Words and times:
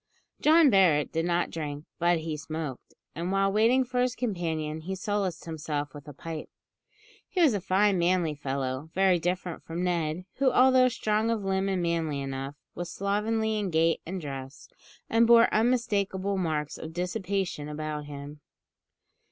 John 0.41 0.71
Barret 0.71 1.11
did 1.11 1.25
not 1.25 1.51
drink, 1.51 1.85
but 1.99 2.21
he 2.21 2.35
smoked; 2.35 2.95
and, 3.13 3.31
while 3.31 3.51
waiting 3.53 3.83
for 3.83 4.01
his 4.01 4.15
companion, 4.15 4.81
he 4.81 4.95
solaced 4.95 5.45
himself 5.45 5.93
with 5.93 6.07
a 6.07 6.11
pipe. 6.13 6.49
He 7.29 7.39
was 7.39 7.53
a 7.53 7.61
fine 7.61 7.99
manly 7.99 8.33
fellow, 8.33 8.89
very 8.95 9.19
different 9.19 9.61
from 9.61 9.83
Ned; 9.83 10.25
who, 10.37 10.51
although 10.51 10.87
strong 10.87 11.29
of 11.29 11.43
limb 11.45 11.69
and 11.69 11.83
manly 11.83 12.19
enough, 12.19 12.55
was 12.73 12.91
slovenly 12.91 13.59
in 13.59 13.69
gait 13.69 14.01
and 14.03 14.19
dress, 14.19 14.67
and 15.07 15.27
bore 15.27 15.53
unmistakable 15.53 16.35
marks 16.35 16.79
of 16.79 16.93
dissipation 16.93 17.69
about 17.69 18.05
him. 18.05 18.41